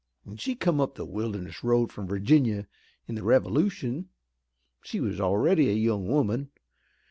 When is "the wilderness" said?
0.95-1.63